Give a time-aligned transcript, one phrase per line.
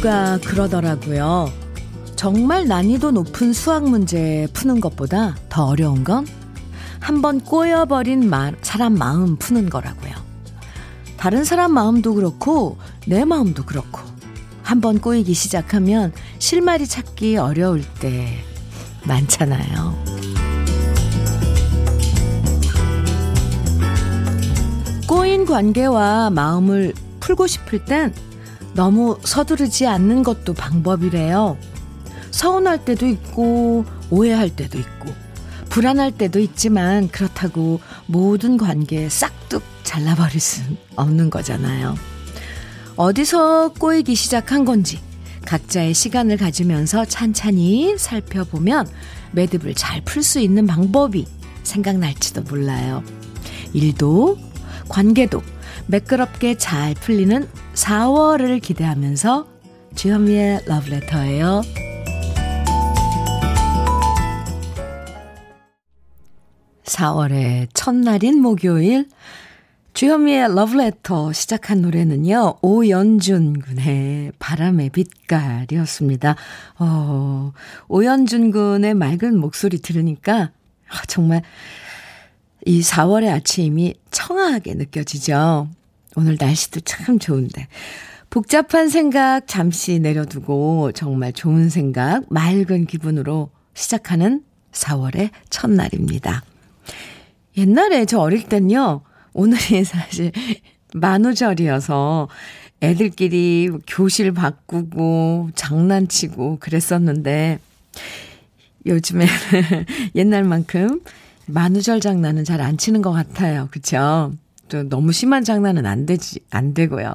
[0.00, 1.52] 모두가 그러더라고요.
[2.16, 6.26] 정말 난이도 높은 수학 문제 푸는 것보다 더 어려운 건
[6.98, 10.12] 한번 꼬여버린 마, 사람 마음 푸는 거라고요.
[11.16, 14.00] 다른 사람 마음도 그렇고 내 마음도 그렇고
[14.62, 18.42] 한번 꼬이기 시작하면 실마리 찾기 어려울 때
[19.04, 20.04] 많잖아요.
[25.06, 28.14] 꼬인 관계와 마음을 풀고 싶을 땐
[28.74, 31.56] 너무 서두르지 않는 것도 방법이래요.
[32.30, 35.12] 서운할 때도 있고, 오해할 때도 있고,
[35.68, 41.96] 불안할 때도 있지만, 그렇다고 모든 관계에 싹둑 잘라버릴 순 없는 거잖아요.
[42.96, 45.00] 어디서 꼬이기 시작한 건지,
[45.46, 48.86] 각자의 시간을 가지면서 찬찬히 살펴보면
[49.32, 51.26] 매듭을 잘 풀 수 있는 방법이
[51.62, 53.02] 생각날지도 몰라요.
[53.72, 54.38] 일도,
[54.88, 55.42] 관계도
[55.90, 59.48] 매끄럽게 잘 풀리는 4월을 기대하면서
[59.96, 61.62] 주현미의 러브레터예요.
[66.84, 69.08] 4월의 첫날인 목요일
[69.92, 72.58] 주현미의 러브레터 시작한 노래는요.
[72.62, 76.36] 오연준 군의 바람의 빛깔이었습니다.
[76.78, 77.52] 어,
[77.88, 80.52] 오연준 군의 맑은 목소리 들으니까
[80.88, 81.42] 아, 정말
[82.64, 85.68] 이 4월의 아침이 청아하게 느껴지죠.
[86.16, 87.68] 오늘 날씨도 참 좋은데.
[88.30, 96.44] 복잡한 생각 잠시 내려두고 정말 좋은 생각, 맑은 기분으로 시작하는 4월의 첫날입니다.
[97.56, 100.30] 옛날에 저 어릴 땐요, 오늘이 사실
[100.94, 102.28] 만우절이어서
[102.82, 107.58] 애들끼리 교실 바꾸고 장난치고 그랬었는데
[108.86, 109.28] 요즘에는
[110.14, 111.02] 옛날만큼
[111.46, 113.68] 만우절 장난은 잘 안 치는 것 같아요.
[113.70, 114.32] 그쵸?
[114.70, 117.12] 또 너무 심한 장난은 안 되지, 안 되고요.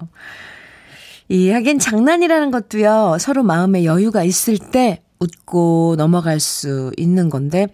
[1.30, 7.68] 이 하긴 장난이라는 것도요, 서로 마음에 여유가 있을 때 웃고 넘어갈 수 있는 건데,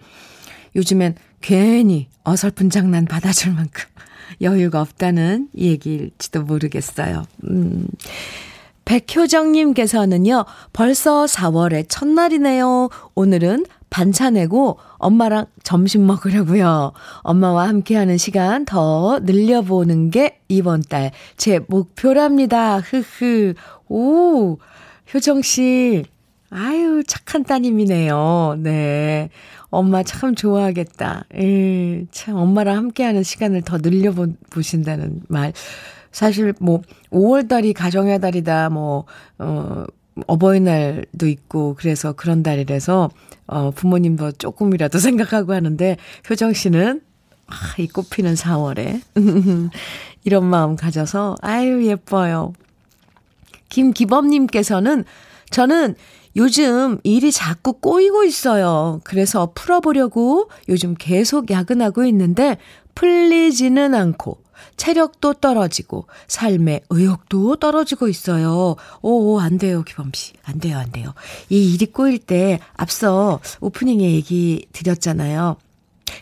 [0.74, 3.84] 요즘엔 괜히 어설픈 장난 받아줄 만큼
[4.40, 7.24] 여유가 없다는 얘기일지도 모르겠어요.
[7.50, 7.88] 음.
[8.84, 12.88] 백효정님께서는요, 벌써 4월의 첫날이네요.
[13.14, 16.92] 오늘은 반차 내고 엄마랑 점심 먹으려고요.
[17.20, 22.78] 엄마와 함께하는 시간 더 늘려보는 게 이번 달 제 목표랍니다.
[22.78, 23.54] 흐흐.
[23.88, 24.58] 오,
[25.12, 26.04] 효정 씨.
[26.50, 28.56] 아유, 착한 따님이네요.
[28.60, 29.28] 네.
[29.70, 31.24] 엄마 참 좋아하겠다.
[31.34, 35.52] 에, 참 엄마랑 함께하는 시간을 더 늘려보신다는 말.
[36.12, 38.68] 사실 뭐 5월 달이 가정의 달이다.
[38.70, 39.04] 뭐
[39.38, 39.84] 어,
[40.26, 43.10] 어버이날도 있고 그래서 그런 달이라서
[43.46, 45.96] 어, 부모님도 조금이라도 생각하고 하는데
[46.28, 47.00] 효정 씨는
[47.46, 49.00] 아, 이 꽃피는 4월에
[50.24, 52.52] 이런 마음 가져서 아유 예뻐요.
[53.68, 55.04] 김기범님께서는
[55.50, 55.94] 저는
[56.36, 59.00] 요즘 일이 자꾸 꼬이고 있어요.
[59.04, 62.56] 그래서 풀어보려고 요즘 계속 야근하고 있는데
[62.94, 64.38] 풀리지는 않고
[64.76, 68.76] 체력도 떨어지고 삶의 의욕도 떨어지고 있어요.
[69.00, 70.32] 오, 안 돼요, 기범 씨.
[70.42, 71.14] 안 돼요, 안 돼요.
[71.48, 75.56] 이 일이 꼬일 때 앞서 오프닝에 얘기 드렸잖아요.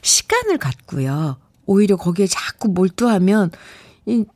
[0.02, 1.36] 시간을 갖고요.
[1.66, 3.50] 오히려 거기에 자꾸 몰두하면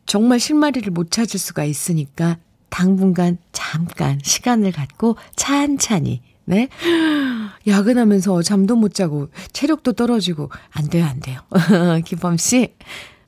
[0.07, 2.39] 정말 실마리를 못 찾을 수가 있으니까
[2.69, 6.69] 당분간 잠깐 시간을 갖고 찬찬히 네?
[7.67, 11.41] 야근하면서 잠도 못 자고 체력도 떨어지고 안 돼요, 안 돼요.
[12.05, 12.75] 기범 씨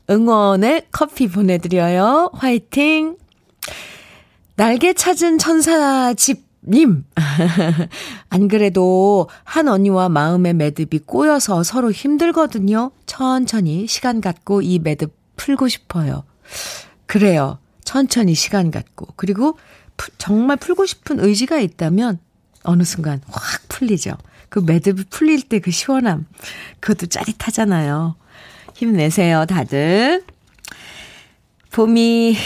[0.08, 2.30] 응원의 커피 보내드려요.
[2.34, 3.16] 화이팅!
[4.56, 7.04] 날개 찾은 천사집 님.
[8.28, 12.90] 안 그래도 한 언니와 마음의 매듭이 꼬여서 서로 힘들거든요.
[13.06, 16.24] 천천히 시간 갖고 이 매듭 풀고 싶어요.
[17.06, 17.58] 그래요.
[17.84, 19.06] 천천히 시간 갖고.
[19.16, 19.58] 그리고
[20.18, 22.18] 정말 풀고 싶은 의지가 있다면
[22.64, 24.16] 어느 순간 확 풀리죠.
[24.48, 26.26] 그 매듭이 풀릴 때 그 시원함.
[26.80, 28.16] 그것도 짜릿하잖아요.
[28.76, 30.22] 힘내세요, 다들.
[31.72, 32.36] 봄이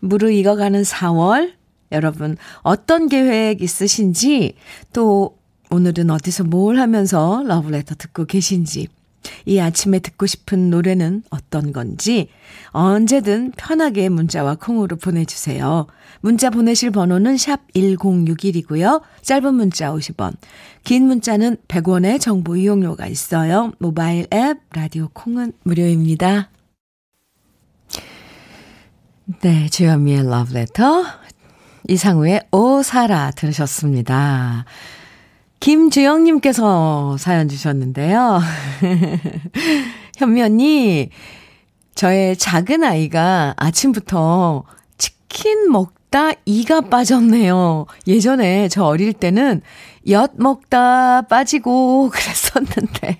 [0.00, 1.52] 무르익어가는 4월.
[1.92, 4.54] 여러분, 어떤 계획 있으신지,
[4.94, 5.36] 또
[5.70, 8.88] 오늘은 어디서 뭘 하면서 러브레터 듣고 계신지,
[9.44, 12.28] 이 아침에 듣고 싶은 노래는 어떤 건지
[12.70, 15.86] 언제든 편하게 문자와 콩으로 보내주세요.
[16.20, 19.02] 문자 보내실 번호는 샵 1061이고요.
[19.22, 20.34] 짧은 문자 50원,
[20.88, 23.72] 긴 문자는 100원의 정보 이용료가 있어요.
[23.76, 26.48] 모바일 앱, 라디오 콩은 무료입니다.
[29.42, 31.04] 네, 주현미의 러브레터,
[31.88, 34.64] 이상우의 오사라 들으셨습니다.
[35.60, 38.40] 김주영님께서 사연 주셨는데요.
[40.16, 41.10] 현미 언니,
[41.96, 44.64] 저의 작은 아이가 아침부터
[44.96, 47.86] 치킨 먹 먹다 이가 빠졌네요.
[48.06, 49.62] 예전에 저 어릴 때는
[50.08, 53.18] 엿 먹다 빠지고 그랬었는데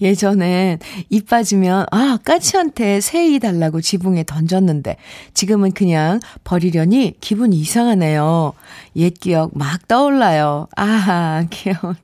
[0.00, 0.78] 예전엔
[1.10, 4.96] 이 빠지면 아 까치한테 새이 달라고 지붕에 던졌는데
[5.34, 8.54] 지금은 그냥 버리려니 기분이 이상하네요.
[8.96, 10.68] 옛 기억 막 떠올라요.
[10.76, 11.94] 아 귀여운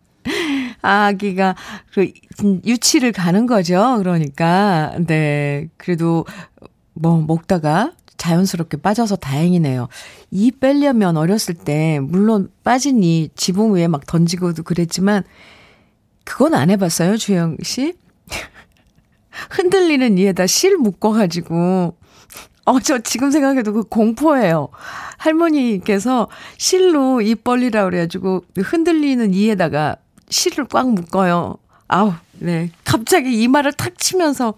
[0.82, 1.54] 아기가
[1.92, 2.12] 그
[2.64, 3.96] 유치를 가는 거죠.
[3.98, 6.26] 그러니까 네 그래도
[6.94, 9.88] 뭐 먹다가 자연스럽게 빠져서 다행이네요.
[10.30, 15.24] 이 빼려면 어렸을 때, 물론 빠진 이 지붕 위에 막 던지고도 그랬지만,
[16.24, 17.94] 그건 안 해봤어요, 주영 씨?
[19.50, 21.96] 흔들리는 이에다 실 묶어가지고,
[22.66, 24.68] 어, 저 지금 생각해도 그 공포예요.
[25.16, 26.28] 할머니께서
[26.58, 29.96] 실로 입 벌리라 그래가지고 흔들리는 이에다가
[30.28, 31.56] 실을 꽉 묶어요.
[31.88, 32.70] 아우, 네.
[32.84, 34.52] 갑자기 이마를 탁 치면서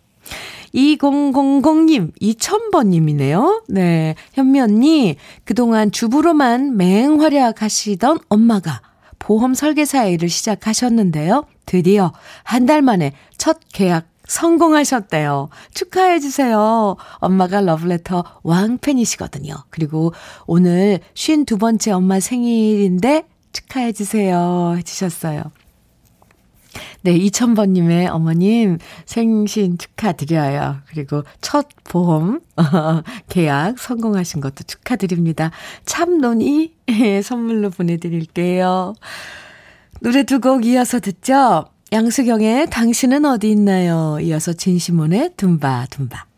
[0.75, 3.63] 2000님, 2000번님이네요.
[3.69, 4.15] 네.
[4.35, 8.81] 현미 언니, 그동안 주부로만 맹활약 하시던 엄마가
[9.19, 11.45] 보험 설계사 일을 시작하셨는데요.
[11.67, 12.13] 드디어
[12.43, 15.49] 한 달 만에 첫 계약 성공하셨대요.
[15.75, 16.97] 축하해주세요.
[17.17, 19.55] 엄마가 러브레터 왕팬이시거든요.
[19.71, 20.13] 그리고
[20.47, 24.75] 오늘 52번째 엄마 생일인데 축하해주세요.
[24.79, 25.43] 해주셨어요.
[27.03, 30.79] 네, 2000번님의 어머님 생신 축하드려요.
[30.89, 32.41] 그리고 첫 보험
[33.29, 35.51] 계약 성공하신 것도 축하드립니다.
[35.87, 36.75] 참논이
[37.23, 38.95] 선물로 보내드릴게요.
[40.01, 41.67] 노래 두 곡 이어서 듣죠?
[41.93, 44.19] 양수경의 당신은 어디 있나요?
[44.21, 46.30] 이어서 진시몬의 둠바 둠바.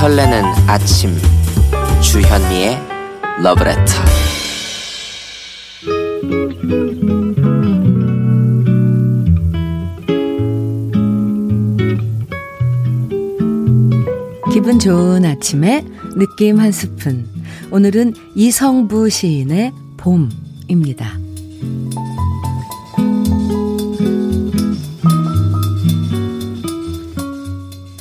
[0.00, 1.10] 설레는 아침.
[2.00, 2.80] 주현미의
[3.42, 3.92] 러브레터
[14.50, 15.84] 기분 좋은 아침에
[16.16, 17.28] 느낌 한 스푼.
[17.70, 21.18] 오늘은 이성부 시인의 봄입니다.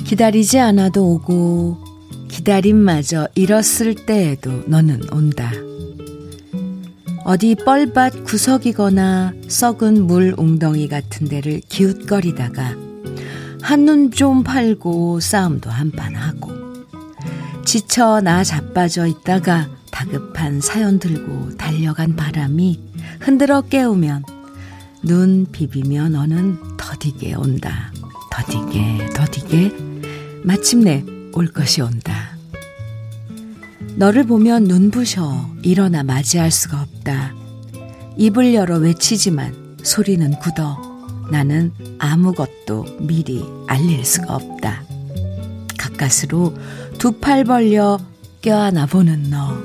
[0.06, 1.89] 기다리지 않아도 오고
[2.40, 5.52] 기다림마저 잃었을 때에도 너는 온다.
[7.26, 12.76] 어디 뻘밭 구석이거나 썩은 물 웅덩이 같은 데를 기웃거리다가
[13.62, 16.54] 한눈 좀 팔고 싸움도 한판 하고
[17.66, 22.80] 지쳐 나 자빠져 있다가 다급한 사연 들고 달려간 바람이
[23.20, 24.24] 흔들어 깨우면
[25.04, 27.92] 눈 비비며 너는 더디게 온다.
[28.32, 29.74] 더디게 더디게
[30.46, 31.04] 마침내
[31.34, 32.29] 올 것이 온다.
[34.00, 37.34] 너를 보면 눈부셔 일어나 맞이할 수가 없다.
[38.16, 40.80] 입을 열어 외치지만 소리는 굳어
[41.30, 44.84] 나는 아무것도 미리 알릴 수가 없다.
[45.78, 46.54] 가까스로
[46.98, 48.00] 두 팔 벌려
[48.42, 49.58] 껴안아 보는 너.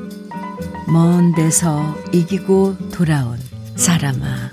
[0.93, 3.39] 먼 데서 이기고 돌아온
[3.77, 4.51] 사람아.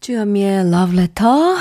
[0.00, 1.56] 주현미의 러브레터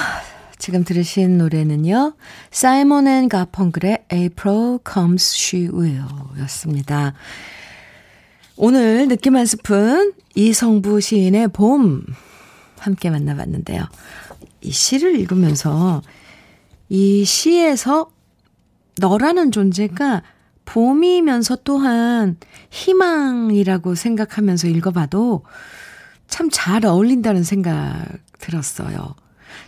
[0.58, 2.14] 지금 들으신 노래는요.
[2.52, 6.04] 사이먼 앤 가펑글의 April Comes She Will
[6.42, 7.14] 였습니다.
[8.58, 12.04] 오늘 느낌 한 스푼 이성부 시인의 봄
[12.80, 13.86] 함께 만나봤는데요.
[14.62, 16.02] 이 시를 읽으면서
[16.90, 18.12] 이 시에서
[19.00, 20.24] 너라는 존재가
[20.66, 22.38] 봄이면서 또한
[22.70, 25.44] 희망이라고 생각하면서 읽어봐도
[26.28, 28.06] 참 잘 어울린다는 생각
[28.40, 29.16] 들었어요.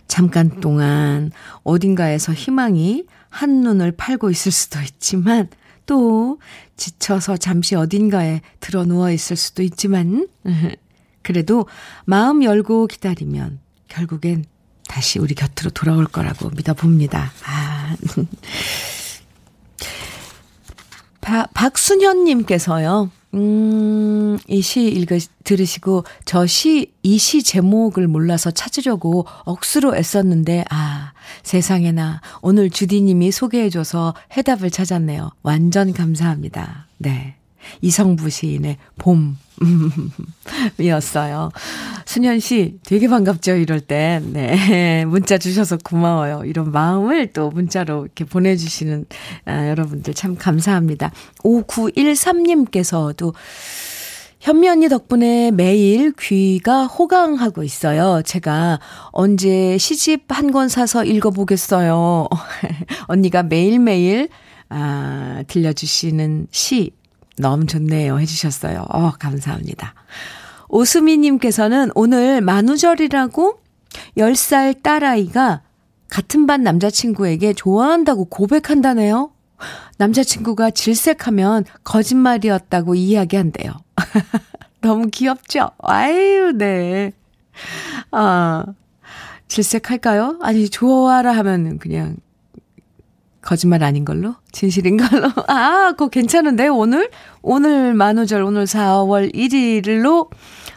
[0.08, 1.30] 잠깐 동안
[1.62, 3.04] 어딘가에서 희망이
[3.34, 5.48] 한눈을 팔고 있을 수도 있지만
[5.86, 6.38] 또
[6.76, 10.28] 지쳐서 잠시 어딘가에 들어 누워 있을 수도 있지만
[11.22, 11.66] 그래도
[12.04, 14.44] 마음 열고 기다리면 결국엔
[14.88, 17.32] 다시 우리 곁으로 돌아올 거라고 믿어봅니다.
[17.46, 17.96] 아.
[21.20, 29.96] 바, 박순현님께서요, 음, 이 시 읽으, 들으시고, 저 시, 이 시 제목을 몰라서 찾으려고 억수로
[29.96, 35.30] 애썼는데, 아, 세상에나, 오늘 주디님이 소개해줘서 해답을 찾았네요.
[35.42, 36.86] 완전 감사합니다.
[36.98, 37.36] 네.
[37.80, 39.38] 이성부 시인의 봄.
[40.78, 41.50] 이었어요.
[42.06, 44.20] 순현 씨, 되게 반갑죠, 이럴 때.
[44.24, 45.04] 네.
[45.06, 46.42] 문자 주셔서 고마워요.
[46.44, 49.06] 이런 마음을 또 문자로 이렇게 보내주시는,
[49.46, 51.12] 아, 여러분들 참 감사합니다.
[51.44, 53.32] 5913님께서도
[54.44, 58.20] 현미 언니 덕분에 매일 귀가 호강하고 있어요.
[58.26, 58.78] 제가
[59.10, 62.28] 언제 시집 한 권 사서 읽어보겠어요.
[63.08, 64.28] 언니가 매일매일,
[64.68, 66.90] 아, 들려주시는 시,
[67.38, 68.18] 너무 좋네요.
[68.20, 68.84] 해주셨어요.
[68.90, 69.94] 어, 감사합니다.
[70.68, 73.60] 오수미님께서는 오늘 만우절이라고
[74.18, 75.62] 10살 딸아이가
[76.10, 79.30] 같은 반 남자친구에게 좋아한다고 고백한다네요.
[79.98, 83.72] 남자친구가 질색하면 거짓말이었다고 이야기한대요.
[84.80, 85.70] 너무 귀엽죠?
[85.78, 87.12] 아유, 네.
[88.10, 88.64] 아,
[89.48, 90.38] 질색할까요?
[90.42, 92.16] 아니, 좋아라 하면 그냥
[93.40, 94.34] 거짓말 아닌 걸로?
[94.52, 95.28] 진실인 걸로?
[95.48, 97.10] 아, 그거 괜찮은데, 오늘?
[97.42, 100.28] 오늘 만우절, 오늘 4월 1일로,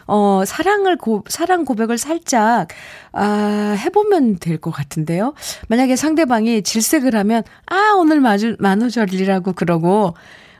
[0.06, 2.68] 어, 사랑을 고, 사랑 고백을 살짝,
[3.18, 5.34] 아, 해보면 될 것 같은데요.
[5.68, 10.14] 만약에 상대방이 질색을 하면, 아, 오늘 마주, 만우절이라고 그러고,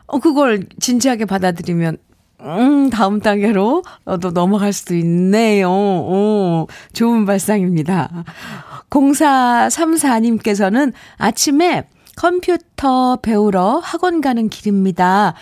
[0.07, 1.99] 어, 그걸 진지하게 받아들이면,
[2.41, 3.83] 음, 다음 단계로
[4.21, 5.71] 또 넘어갈 수도 있네요.
[5.71, 8.25] 오, 좋은 발상입니다.
[8.91, 15.35] 0434님께서는 아침에 컴퓨터 배우러 학원 가는 길입니다.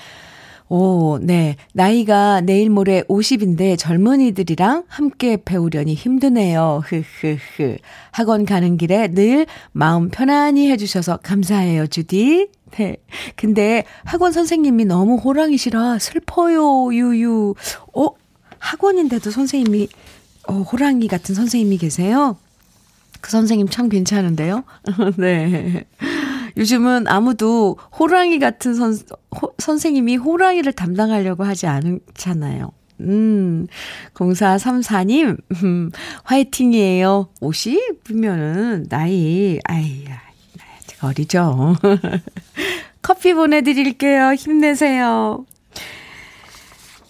[0.69, 1.57] 오, 네.
[1.73, 6.83] 나이가 내일 모레 50인데 젊은이들이랑 함께 배우려니 힘드네요.
[6.85, 7.77] 흐흐흐.
[8.11, 12.49] 학원 가는 길에 늘 마음 편안히 해주셔서 감사해요, 주디.
[12.73, 12.97] 네.
[13.37, 17.55] 근데 학원 선생님이 너무 호랑이시라 슬퍼요, 유유.
[17.95, 18.09] 어?
[18.59, 19.89] 학원인데도 선생님이,
[20.49, 22.37] 어, 호랑이 같은 선생님이 계세요?
[23.21, 24.65] 그 선생님 참 괜찮은데요?
[25.17, 25.85] 네.
[26.57, 28.99] 요즘은 아무도 호랑이 같은 선,
[29.41, 32.73] 호, 선생님이 호랑이를 담당하려고 하지 않잖아요.
[33.01, 33.67] 음,
[34.15, 35.91] 0434님, 음,
[36.25, 37.29] 화이팅이에요.
[37.43, 40.05] 50이면은, 나이, 아이,
[40.83, 41.77] 아직 어리죠.
[43.03, 44.33] 커피 보내드릴게요.
[44.33, 45.45] 힘내세요.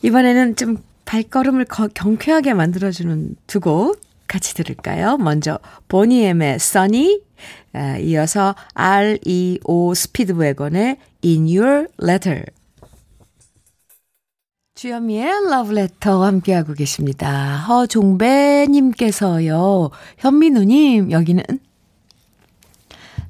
[0.03, 5.17] 이번에는 좀 발걸음을 거, 경쾌하게 만들어주는 두 곡 같이 들을까요?
[5.19, 7.21] 먼저, 보니엠의 써니,
[7.73, 12.45] 아, 이어서 REO 스피드웨건의 In Your Letter.
[14.77, 17.57] 주현미의 Letter 함께하고 계십니다.
[17.57, 21.43] 허종배님께서요, 현미누님, 여기는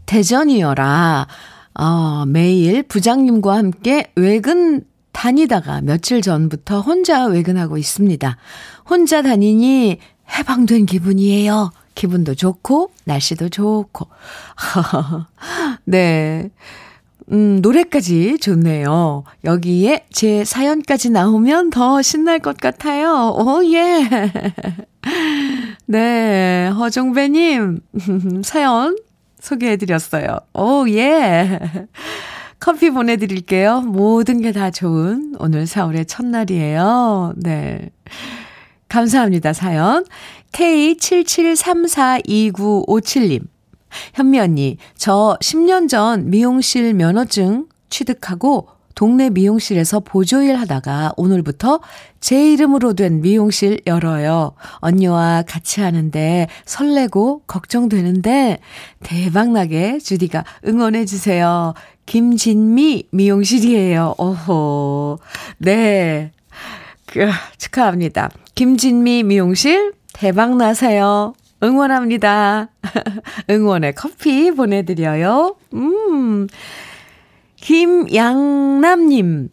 [0.07, 1.29] 대전이어라.
[1.79, 4.83] 어, 매일 부장님과 함께 외근
[5.13, 8.37] 다니다가 며칠 전부터 혼자 외근하고 있습니다.
[8.89, 9.99] 혼자 다니니
[10.39, 11.71] 해방된 기분이에요.
[11.97, 14.07] 기분도 좋고, 날씨도 좋고.
[15.85, 16.51] 네.
[17.33, 19.25] 음, 노래까지 좋네요.
[19.43, 23.35] 여기에 제 사연까지 나오면 더 신날 것 같아요.
[23.37, 24.09] 오, 예.
[25.87, 26.69] 네.
[26.69, 27.81] 허종배님,
[28.45, 28.97] 사연
[29.41, 30.39] 소개해드렸어요.
[30.55, 31.59] 오, 예.
[32.61, 33.81] 커피 보내드릴게요.
[33.81, 37.35] 모든 게 다 좋은 오늘 4월의 첫날이에요.
[37.37, 37.91] 네.
[38.89, 40.05] 감사합니다, 사연.
[40.53, 43.47] K77342957님.
[44.15, 51.81] 현미 언니, 저 10년 전 미용실 면허증 취득하고 동네 미용실에서 보조일 하다가 오늘부터
[52.19, 54.55] 제 이름으로 된 미용실 열어요.
[54.77, 58.59] 언니와 같이 하는데 설레고 걱정되는데
[59.03, 61.75] 대박나게 주디가 응원해주세요.
[62.07, 64.15] 김진미 미용실이에요.
[64.17, 65.19] 오호.
[65.59, 66.33] 네.
[67.17, 68.29] 그, 축하합니다.
[68.55, 71.33] 김진미 미용실 대박 나세요.
[71.63, 72.69] 응원합니다.
[73.49, 75.57] 응원의 커피 보내드려요.
[75.73, 76.47] 음.
[77.57, 79.49] 김양남님.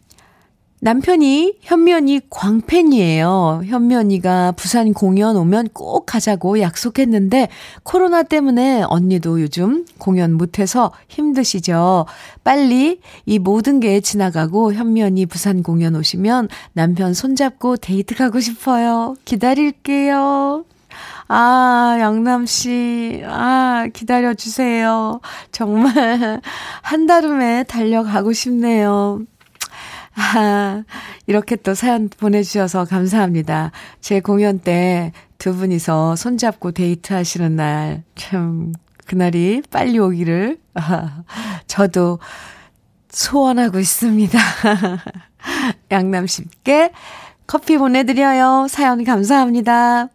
[0.84, 3.62] 남편이 현면이 광팬이에요.
[3.64, 7.48] 현면이가 부산 공연 오면 꼭 가자고 약속했는데
[7.84, 12.04] 코로나 때문에 언니도 요즘 공연 못해서 힘드시죠.
[12.44, 19.16] 빨리 이 모든 게 지나가고 현면이 부산 공연 오시면 남편 손잡고 데이트 가고 싶어요.
[19.24, 20.66] 기다릴게요.
[21.28, 23.22] 아, 양남 씨.
[23.24, 25.20] 아, 기다려 주세요.
[25.50, 26.42] 정말,
[26.82, 29.22] 한달음에 달려가고 싶네요.
[30.16, 30.84] 아,
[31.26, 33.72] 이렇게 또 사연 보내주셔서 감사합니다.
[34.00, 35.12] 제 공연 때
[35.44, 38.72] 두 분이서 손잡고 데이트 하시는 날, 참,
[39.04, 41.22] 그날이 빨리 오기를, 아,
[41.66, 42.18] 저도
[43.10, 44.38] 소원하고 있습니다.
[45.92, 46.92] 양남씨께
[47.46, 48.68] 커피 보내드려요.
[48.70, 50.08] 사연 감사합니다.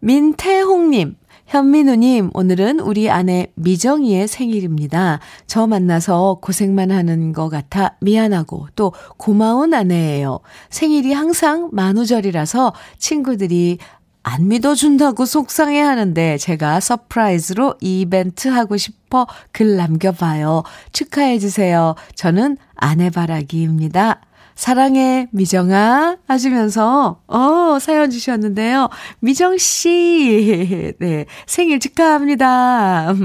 [0.00, 1.16] 민태홍님,
[1.52, 5.20] 현민우님, 오늘은 우리 아내 미정이의 생일입니다.
[5.46, 10.40] 저 만나서 고생만 하는 것 같아 미안하고 또 고마운 아내예요.
[10.70, 13.76] 생일이 항상 만우절이라서 친구들이
[14.22, 20.62] 안 믿어준다고 속상해 하는데 제가 surprise로 이벤트 하고 싶어 글 남겨봐요.
[20.92, 21.96] 축하해주세요.
[22.14, 24.22] 저는 아내바라기입니다.
[24.54, 26.18] 사랑해, 미정아.
[26.26, 28.88] 하시면서, 어, 사연 주셨는데요.
[29.20, 33.14] 미정씨, 네, 생일 축하합니다.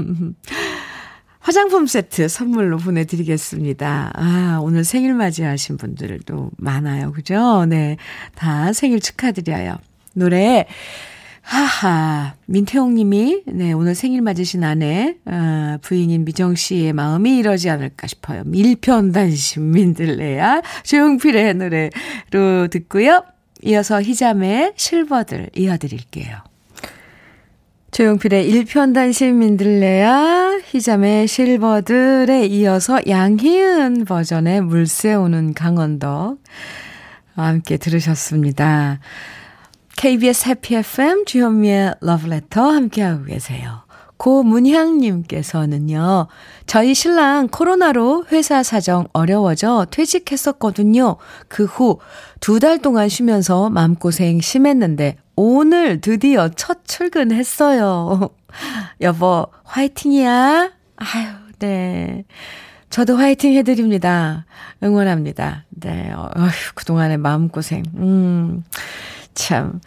[1.40, 4.12] 화장품 세트 선물로 보내드리겠습니다.
[4.14, 7.12] 아, 오늘 생일 맞이하신 분들도 많아요.
[7.12, 7.64] 그죠?
[7.66, 7.96] 네.
[8.34, 9.78] 다 생일 축하드려요.
[10.12, 10.66] 노래,
[11.48, 18.06] 하하, 민태홍 님이, 네, 오늘 생일 맞으신 아내, 아, 부인인 미정 씨의 마음이 이러지 않을까
[18.06, 18.42] 싶어요.
[18.44, 23.24] 밀편단심 민들레야, 조용필의 노래로 듣고요.
[23.62, 26.36] 이어서 희잠의 실버들 이어드릴게요.
[27.92, 36.36] 조용필의 일편단심 민들레야, 희잠의 실버들에 이어서 양희은 버전의 물새 오는 강원도
[37.34, 39.00] 함께 들으셨습니다.
[40.02, 43.80] KBS 해피 FM 주현미의 러브레터 함께하고 계세요.
[44.16, 46.28] 고문향님께서는요,
[46.66, 51.16] 저희 신랑 코로나로 회사 사정 어려워져 퇴직했었거든요.
[51.48, 51.98] 그 후
[52.40, 58.30] 두 달 동안 쉬면서 마음고생 심했는데, 오늘 드디어 첫 출근했어요.
[59.02, 60.70] 여보, 화이팅이야.
[60.96, 61.26] 아유,
[61.58, 62.24] 네.
[62.90, 64.46] 저도 화이팅 해드립니다.
[64.80, 65.64] 응원합니다.
[65.70, 66.12] 네.
[66.14, 67.82] 어휴, 그동안의 마음고생.
[67.96, 68.62] 음.
[69.38, 69.80] 참.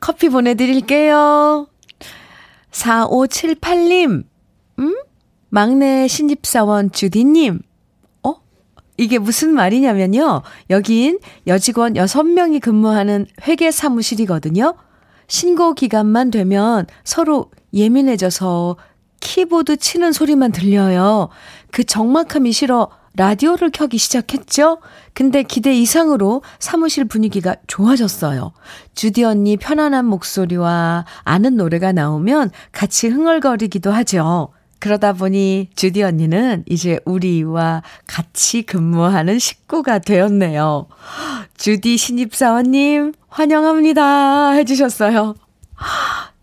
[0.00, 1.68] 커피 보내드릴게요.
[2.70, 4.24] 4578님,
[4.78, 4.96] 음?
[5.50, 7.60] 막내 신입사원 주디님,
[8.22, 8.34] 어?
[8.96, 10.42] 이게 무슨 말이냐면요.
[10.70, 14.74] 여긴 여직원 6명이 근무하는 회계 사무실이거든요.
[15.28, 18.76] 신고 기간만 되면 서로 예민해져서
[19.20, 21.28] 키보드 치는 소리만 들려요.
[21.70, 24.78] 그 적막함이 싫어 라디오를 켜기 시작했죠?
[25.12, 28.52] 근데 기대 이상으로 사무실 분위기가 좋아졌어요.
[28.94, 34.50] 주디 언니 편안한 목소리와 아는 노래가 나오면 같이 흥얼거리기도 하죠.
[34.80, 40.88] 그러다 보니 주디 언니는 이제 우리와 같이 근무하는 식구가 되었네요.
[41.56, 44.50] 주디 신입사원님, 환영합니다.
[44.50, 45.36] 해주셨어요.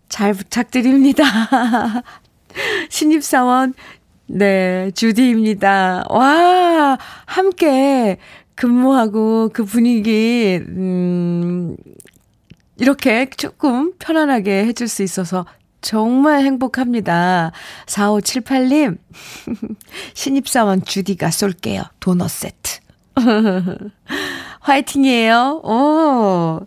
[0.08, 1.24] 잘 부탁드립니다.
[2.88, 3.74] 신입사원
[4.34, 6.04] 네, 주디입니다.
[6.08, 8.16] 와, 함께
[8.54, 11.76] 근무하고 그 분위기, 음,
[12.78, 15.44] 이렇게 조금 편안하게 해줄 수 있어서
[15.82, 17.52] 정말 행복합니다.
[17.84, 18.96] 4578님,
[20.14, 21.82] 신입사원 주디가 쏠게요.
[22.00, 22.80] 도넛 세트.
[24.60, 25.60] 화이팅이에요.
[25.62, 26.66] 오.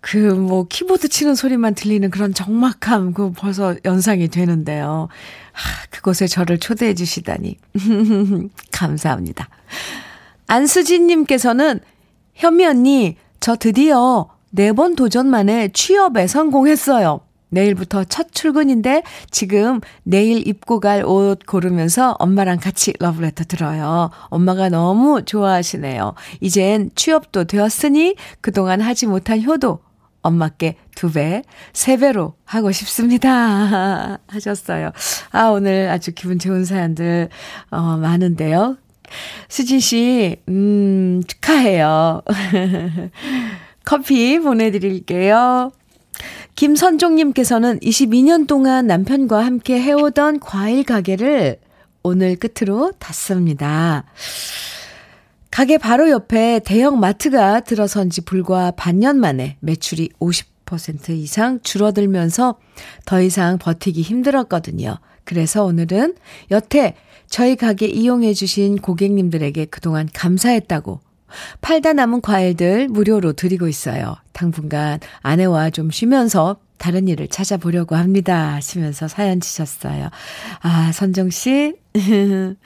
[0.00, 5.08] 그, 뭐, 키보드 치는 소리만 들리는 그런 적막함, 그 벌써 연상이 되는데요.
[5.52, 7.58] 하, 그곳에 저를 초대해 주시다니.
[8.72, 9.48] 감사합니다.
[10.46, 11.80] 안수진님께서는,
[12.34, 17.20] 현미 언니, 저 드디어 네 번 도전 만에 취업에 성공했어요.
[17.48, 24.10] 내일부터 첫 출근인데 지금 내일 입고 갈 옷 고르면서 엄마랑 같이 러브레터 들어요.
[24.30, 26.14] 엄마가 너무 좋아하시네요.
[26.40, 29.80] 이젠 취업도 되었으니 그동안 하지 못한 효도
[30.22, 34.20] 엄마께 두 배, 세 배로 하고 싶습니다.
[34.26, 34.92] 하셨어요.
[35.30, 37.28] 아, 오늘 아주 기분 좋은 사연들,
[37.70, 38.78] 어, 많은데요.
[39.48, 42.22] 수진 씨, 음, 축하해요.
[43.84, 45.72] 커피 보내드릴게요.
[46.54, 51.58] 김선종님께서는 22년 동안 남편과 함께 해오던 과일 가게를
[52.02, 54.04] 오늘 끝으로 닫습니다.
[55.52, 62.58] 가게 바로 옆에 대형 마트가 들어선 지 불과 반년 만에 매출이 40% 이상 줄어들면서
[63.04, 64.96] 더 이상 버티기 힘들었거든요.
[65.24, 66.14] 그래서 오늘은
[66.50, 66.94] 여태
[67.28, 71.00] 저희 가게 이용해주신 고객님들에게 그동안 감사했다고
[71.60, 74.16] 팔다 남은 과일들 무료로 드리고 있어요.
[74.32, 78.54] 당분간 아내와 좀 쉬면서 다른 일을 찾아보려고 합니다.
[78.54, 80.08] 하시면서 사연 주셨어요.
[80.62, 81.76] 아, 선정 씨.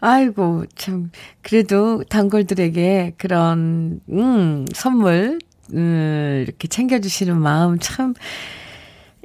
[0.00, 1.10] 아이고, 참,
[1.42, 5.38] 그래도 단골들에게 그런, 음, 선물,
[5.74, 8.14] 음, 이렇게 챙겨주시는 마음 참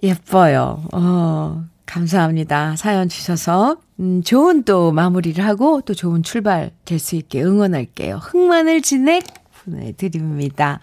[0.03, 0.83] 예뻐요.
[0.91, 2.75] 어, 감사합니다.
[2.75, 3.77] 사연 주셔서.
[4.01, 8.17] 음, 좋은 또 마무리를 하고 또 좋은 출발 될 수 있게 응원할게요.
[8.17, 9.23] 흑마늘 진액
[9.63, 10.81] 보내드립니다.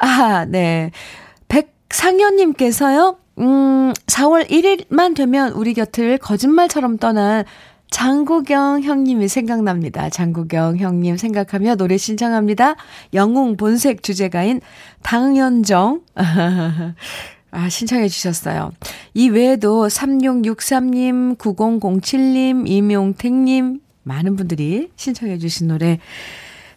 [0.00, 0.90] 아, 네.
[1.90, 7.44] 상현님께서요, 음, 4월 1일만 되면 우리 곁을 거짓말처럼 떠난
[7.90, 10.08] 장구경 형님이 생각납니다.
[10.10, 12.76] 장구경 형님 생각하며 노래 신청합니다.
[13.14, 14.60] 영웅 본색 주제가인
[15.02, 16.02] 당연정.
[17.52, 18.70] 아, 신청해 주셨어요.
[19.12, 25.98] 이 외에도 3663님, 9007님, 임용택님, 많은 분들이 신청해 주신 노래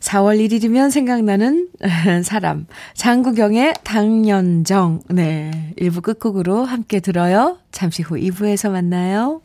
[0.04, 1.70] 4월 1일이면 생각나는
[2.24, 2.68] 사람.
[2.94, 5.02] 장구경의 당연정.
[5.10, 5.74] 네.
[5.80, 7.58] 1부 끝곡으로 함께 들어요.
[7.72, 9.42] 잠시 후 2부에서 만나요.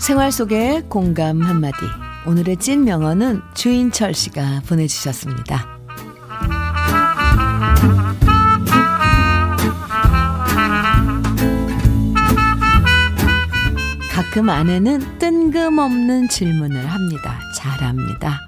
[0.00, 1.76] 생활 속의 공감 한마디.
[2.26, 5.79] 오늘의 찐 명언은 주인철 씨가 보내주셨습니다.
[14.30, 17.40] 가끔 아내는 뜬금없는 질문을 합니다.
[17.56, 18.38] 잘합니다.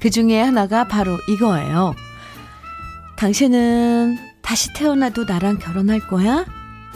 [0.00, 1.94] 그 중에 하나가 바로 이거예요.
[3.16, 6.44] 당신은 다시 태어나도 나랑 결혼할 거야?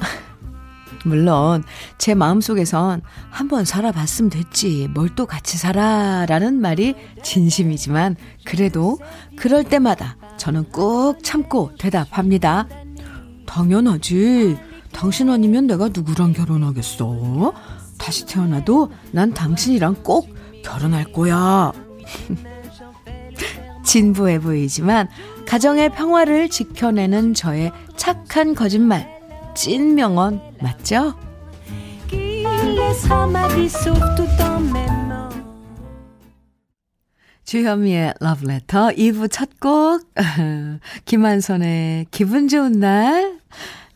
[1.06, 1.62] 물론
[1.96, 8.98] 제 마음속에선 한번 살아봤으면 됐지 뭘 또 같이 살아라는 말이 진심이지만 그래도
[9.36, 12.66] 그럴 때마다 저는 꾹 참고 대답합니다.
[13.46, 14.58] 당연하지.
[14.92, 17.52] 당신 아니면 내가 누구랑 결혼하겠어?
[18.04, 20.28] 다시 태어나도 난 당신이랑 꼭
[20.62, 21.72] 결혼할 거야.
[23.82, 25.08] 진부해 보이지만
[25.46, 29.08] 가정의 평화를 지켜내는 저의 착한 거짓말,
[29.54, 31.14] 찐 명언 맞죠?
[37.44, 40.02] 주현미의 러브레터 2부 첫 곡
[41.06, 43.38] 김한선의 기분 좋은 날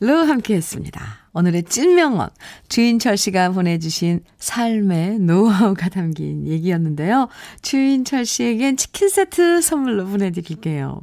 [0.01, 1.03] 로 함께 했습니다.
[1.33, 2.29] 오늘의 찐명언,
[2.69, 7.29] 주인철 씨가 보내주신 삶의 노하우가 담긴 얘기였는데요.
[7.63, 11.01] 주인철 씨에겐 치킨 세트 선물로 보내드릴게요.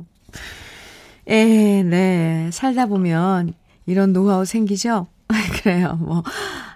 [1.28, 2.50] 에, 네.
[2.54, 3.54] 살다 보면
[3.86, 5.08] 이런 노하우 생기죠?
[5.62, 5.98] 그래요.
[6.00, 6.24] 뭐,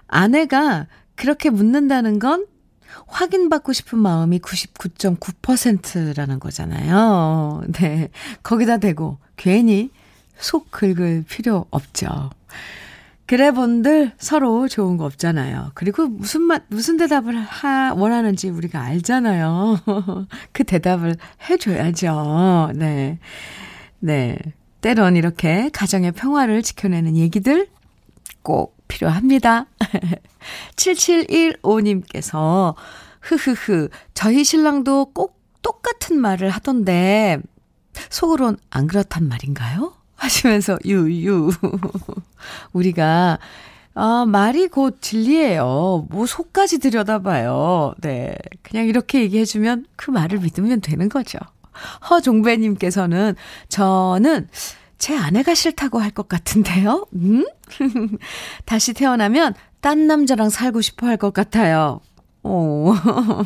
[0.06, 2.44] 아내가 그렇게 묻는다는 건
[3.06, 7.62] 확인받고 싶은 마음이 99.9%라는 거잖아요.
[7.72, 8.10] 네.
[8.42, 9.90] 거기다 대고 괜히
[10.40, 12.30] 속 긁을 필요 없죠.
[13.26, 15.70] 그래 본들 서로 좋은 거 없잖아요.
[15.74, 19.78] 그리고 무슨 맛, 무슨 대답을 하, 원하는지 우리가 알잖아요.
[20.50, 21.14] 그 대답을
[21.48, 22.72] 해줘야죠.
[22.74, 23.20] 네.
[24.00, 24.36] 네.
[24.80, 27.68] 때론 이렇게 가정의 평화를 지켜내는 얘기들
[28.42, 29.66] 꼭 필요합니다.
[30.74, 32.74] 7715님께서,
[33.20, 37.38] 흐흐흐, 저희 신랑도 꼭 똑같은 말을 하던데,
[38.08, 39.99] 속으론 안 그렇단 말인가요?
[40.20, 41.50] 하시면서 유유.
[42.72, 43.38] 우리가
[43.94, 46.06] 아, 말이 곧 진리예요.
[46.10, 47.94] 뭐 속까지 들여다봐요.
[48.00, 48.34] 네.
[48.62, 51.38] 그냥 이렇게 얘기해 주면 그 말을 믿으면 되는 거죠.
[52.08, 53.34] 허종배 님께서는
[53.68, 54.48] 저는
[54.98, 57.06] 제 아내가 싫다고 할 것 같은데요.
[57.14, 57.46] 음?
[58.66, 62.00] 다시 태어나면 딴 남자랑 살고 싶어 할 것 같아요.
[62.42, 62.94] 오.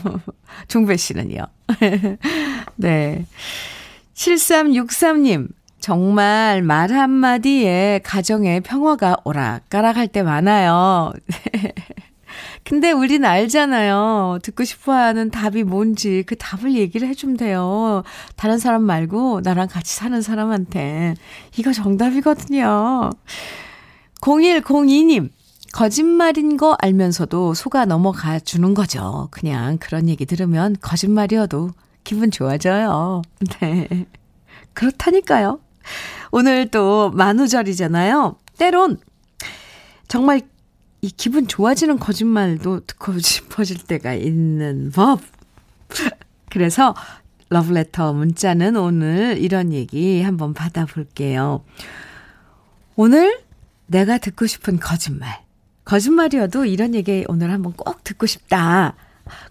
[0.69, 1.47] 종배 씨는요.
[2.77, 3.27] 네.
[4.15, 5.49] 7363님.
[5.85, 11.13] 정말 말 한마디에 가정의 평화가 오락가락할 때 많아요.
[12.65, 14.39] 근데 우린 알잖아요.
[14.43, 18.03] 듣고 싶어 하는 답이 뭔지 그 답을 얘기를 해주면 돼요.
[18.35, 21.17] 다른 사람 말고 나랑 같이 사는 사람한테.
[21.59, 23.11] 이거 정답이거든요.
[24.23, 25.29] 0102님.
[25.75, 29.29] 거짓말인 거 알면서도 속아 넘어가 주는 거죠.
[29.31, 31.73] 그냥 그런 얘기 들으면 거짓말이어도
[32.05, 33.21] 기분 좋아져요.
[33.61, 34.07] 네.
[34.73, 35.61] 그렇다니까요.
[36.31, 38.37] 오늘 또 만우절이잖아요.
[38.59, 38.99] 때론
[40.09, 40.43] 정말
[41.01, 45.21] 이 기분 좋아지는 거짓말도 듣고 싶어질 때가 있는 법.
[46.51, 46.95] 그래서
[47.51, 51.65] 러브레터 문자는 오늘 이런 얘기 한번 받아볼게요.
[52.97, 53.43] 오늘
[53.87, 55.45] 내가 듣고 싶은 거짓말.
[55.85, 58.95] 거짓말이어도 이런 얘기 오늘 한번 꼭 듣고 싶다.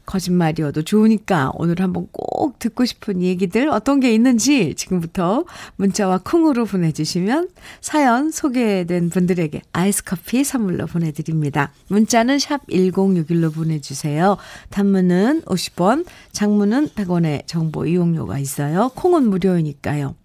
[0.06, 5.46] 거짓말이어도 좋으니까 오늘 한번 꼭 듣고 싶은 얘기들 어떤 게 있는지 지금부터
[5.78, 7.50] 문자와 콩으로 보내주시면
[7.82, 11.72] 사연 소개된 분들에게 아이스 커피 선물로 보내드립니다.
[11.88, 14.38] 문자는 샵 1061로 보내주세요.
[14.70, 18.90] 단문은 50원, 장문은 100원의 정보 이용료가 있어요.
[18.96, 20.16] 콩은 무료이니까요.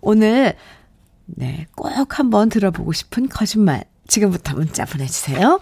[0.00, 0.54] 오늘
[1.26, 5.58] 네, 꼭 한번 들어보고 싶은 거짓말 지금부터 문자 보내주세요.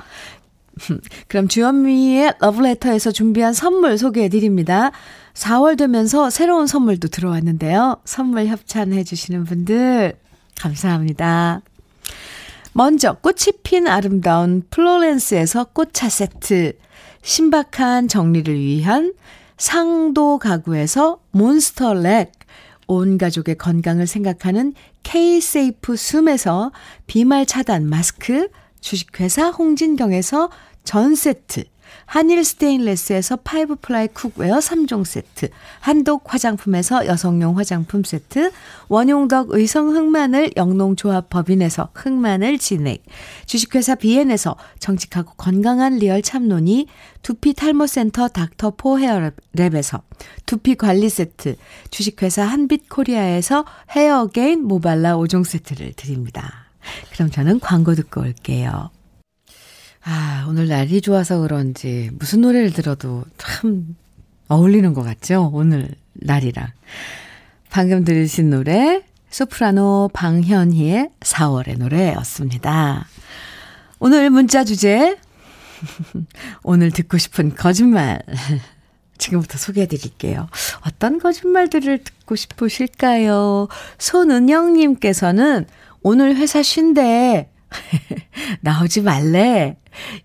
[1.29, 4.91] 그럼 주현미의 러브레터에서 준비한 선물 소개해 드립니다.
[5.35, 7.99] 4월 되면서 새로운 선물도 들어왔는데요.
[8.05, 10.19] 선물 협찬해 주시는 분들
[10.61, 11.63] 감사합니다.
[12.75, 16.73] 먼저 꽃이 핀 아름다운 플로렌스에서 꽃차 세트,
[17.23, 19.13] 신박한 정리를 위한
[19.59, 22.33] 상도 가구에서 몬스터렉,
[22.87, 26.73] 온 가족의 건강을 생각하는 K-세이프 숨에서
[27.07, 28.49] 비말 차단 마스크,
[28.83, 30.51] 주식회사 홍진경에서
[30.85, 31.65] 전 세트,
[32.07, 35.49] 한일 스테인레스에서 파이브 플라이 쿡웨어 3종 세트,
[35.81, 38.51] 한독 화장품에서 여성용 화장품 세트,
[38.89, 43.03] 원용덕 의성 흑마늘 영농조합 법인에서 흑마늘 진액,
[43.47, 46.87] 주식회사 비엔에서 정직하고 건강한 리얼 참논이,
[47.23, 50.03] 두피 탈모센터 닥터포 헤어랩에서
[50.45, 51.57] 두피 관리 세트,
[51.91, 56.62] 주식회사 한빛 코리아에서 헤어게인 모발라 5종 세트를 드립니다.
[57.13, 58.91] 그럼 저는 광고 듣고 올게요.
[60.05, 63.97] 아, 오늘 날이 좋아서 그런지 무슨 노래를 들어도 참
[64.49, 65.51] 어울리는 것 같죠?
[65.53, 66.69] 오늘 날이랑.
[67.71, 73.07] 방금 들으신 노래, 소프라노 방현희의 4월의 노래였습니다.
[73.99, 75.17] 오늘 문자 주제,
[76.65, 78.21] 오늘 듣고 싶은 거짓말.
[79.19, 80.49] 지금부터 소개해 드릴게요.
[80.85, 83.69] 어떤 거짓말들을 듣고 싶으실까요?
[83.99, 85.67] 손은영님께서는
[86.03, 87.51] 오늘 회사 쉰데
[88.61, 89.77] 나오지 말래.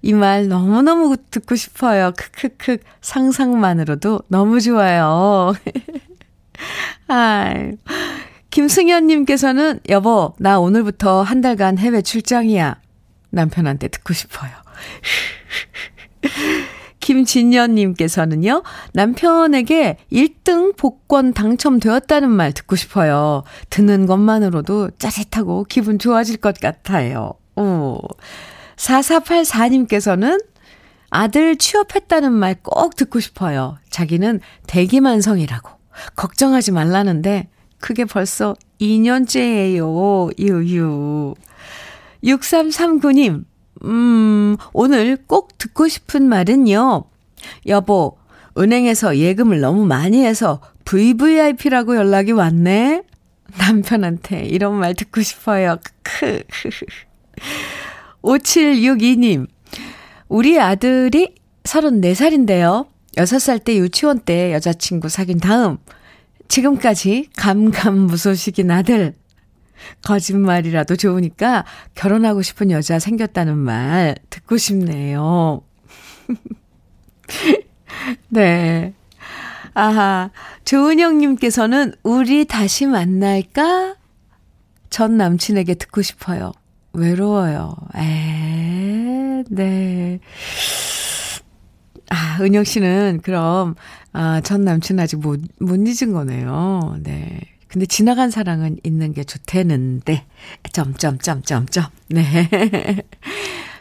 [0.02, 2.12] 이 말 너무너무 듣고 싶어요.
[2.18, 2.78] 크크크.
[3.02, 5.54] 상상만으로도 너무 좋아요.
[7.08, 7.54] 아
[8.50, 12.80] 김승현님께서는 여보, 나 오늘부터 한 달간 해외 출장이야.
[13.30, 14.52] 남편한테 듣고 싶어요.
[17.08, 23.44] 김진년님께서는요, 남편에게 1등 복권 당첨되었다는 말 듣고 싶어요.
[23.70, 27.36] 듣는 것만으로도 짜릿하고 기분 좋아질 것 같아요.
[27.56, 27.98] 오.
[28.76, 30.44] 4484님께서는
[31.10, 33.78] 아들 취업했다는 말 꼭 듣고 싶어요.
[33.90, 35.70] 자기는 대기만성이라고.
[36.18, 37.48] 걱정하지 말라는데,
[37.80, 40.38] 그게 벌써 2년째예요.
[40.38, 41.36] 유유.
[42.26, 43.46] 6339님,
[43.86, 47.04] 음, 오늘 꼭 듣고 싶은 말은요.
[47.68, 48.18] 여보,
[48.58, 53.04] 은행에서 예금을 너무 많이 해서 VVIP라고 연락이 왔네?
[53.58, 55.78] 남편한테 이런 말 듣고 싶어요.
[56.04, 56.44] 크
[58.24, 59.48] 5762님,
[60.28, 62.88] 우리 아들이 34살인데요.
[63.16, 65.78] 6살 때 유치원 때 여자친구 사귄 다음,
[66.48, 69.16] 지금까지 감감무소식인 아들,
[70.04, 75.62] 거짓말이라도 좋으니까 결혼하고 싶은 여자 생겼다는 말 듣고 싶네요.
[78.30, 78.94] 네.
[79.74, 80.32] 아하,
[80.66, 83.96] 조은영님께서는 우리 다시 만날까?
[84.90, 86.52] 전 남친에게 듣고 싶어요.
[86.94, 87.76] 외로워요.
[87.96, 90.20] 에, 네.
[92.10, 93.76] 아, 은영 씨는 그럼,
[94.14, 96.98] 아, 전 남친 아직 못, 못 잊은 거네요.
[97.04, 97.42] 네.
[97.68, 100.26] 근데 지나간 사랑은 있는 게 좋대는데,
[100.72, 101.86] 점점점점점.
[102.10, 102.24] 네.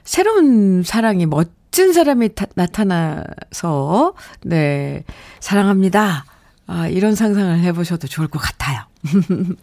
[0.04, 5.04] 새로운 사랑이 멋진 사람이 타, 나타나서, 네.
[5.40, 6.24] 사랑합니다.
[6.66, 8.80] 아, 이런 상상을 해보셔도 좋을 것 같아요.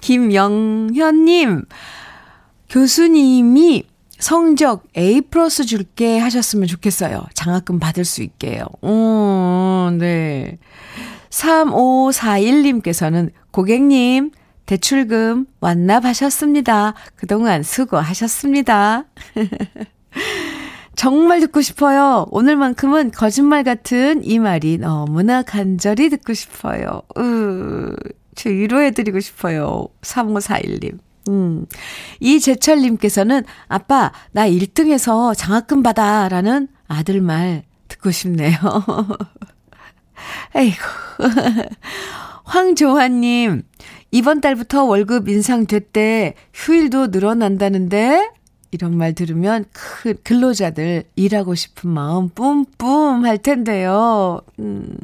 [0.00, 1.64] 김영현님,
[2.68, 3.84] 교수님이
[4.18, 7.24] 성적 A 플러스 줄게 하셨으면 좋겠어요.
[7.34, 8.64] 장학금 받을 수 있게요.
[8.82, 10.58] 오, 네.
[11.30, 14.30] 3541님께서는 고객님,
[14.66, 16.94] 대출금 완납하셨습니다.
[17.16, 19.04] 그동안 수고하셨습니다.
[20.94, 22.26] 정말 듣고 싶어요.
[22.30, 27.02] 오늘만큼은 거짓말 같은 이 말이 너무나 간절히 듣고 싶어요.
[27.18, 27.94] 으,
[28.34, 29.88] 저 위로해드리고 싶어요.
[30.02, 30.98] 3541님.
[31.28, 31.66] 음.
[32.20, 36.28] 이재철님께서는 아빠, 나 1등해서 장학금 받아.
[36.28, 38.56] 라는 아들 말 듣고 싶네요.
[40.54, 40.84] 에이구.
[42.50, 43.62] 황조환님,
[44.10, 46.34] 이번 달부터 월급 인상됐대.
[46.52, 48.28] 휴일도 늘어난다는데?
[48.72, 54.40] 이런 말 들으면 그 근로자들 일하고 싶은 마음 뿜뿜 할 텐데요.
[54.58, 54.96] 음.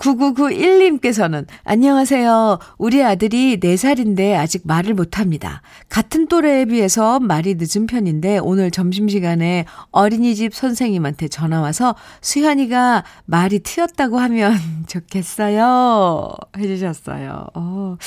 [0.00, 2.58] 9991님께서는 안녕하세요.
[2.78, 5.60] 우리 아들이 4살인데 아직 말을 못합니다.
[5.88, 14.56] 같은 또래에 비해서 말이 늦은 편인데 오늘 점심시간에 어린이집 선생님한테 전화와서 수현이가 말이 트였다고 하면
[14.88, 16.32] 좋겠어요.
[16.56, 17.48] 해주셨어요.
[17.54, 17.98] 어,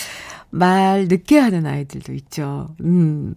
[0.50, 2.70] 말 늦게 하는 아이들도 있죠.
[2.82, 3.36] 음.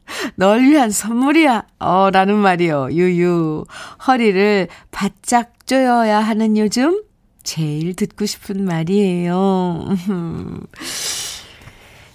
[0.37, 1.65] 널 위한 선물이야.
[1.81, 2.89] 어, 라는 말이요.
[2.93, 3.65] 유유.
[4.07, 7.03] 허리를 바짝 조여야 하는 요즘
[7.43, 9.89] 제일 듣고 싶은 말이에요.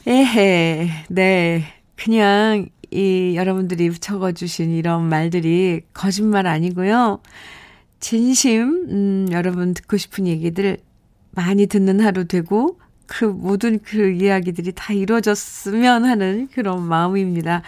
[0.08, 1.64] 에헤, 네.
[1.96, 7.22] 그냥 이 여러분들이 적어주신 이런 말들이 거짓말 아니고요.
[8.00, 10.78] 진심, 음, 여러분 듣고 싶은 얘기들
[11.32, 17.62] 많이 듣는 하루 되고, 그 모든 그 이야기들이 다 이루어졌으면 하는 그런 마음입니다.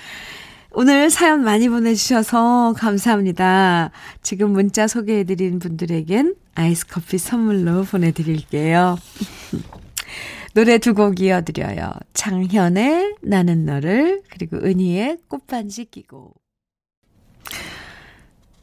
[0.72, 3.92] 오늘 사연 많이 보내주셔서 감사합니다.
[4.22, 8.98] 지금 문자 소개해드린 분들에겐 아이스 커피 선물로 보내드릴게요.
[10.54, 11.92] 노래 두 곡 이어드려요.
[12.14, 16.32] 장현의 나는 너를 그리고 은희의 꽃반지 끼고